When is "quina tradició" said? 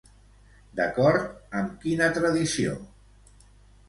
1.83-2.73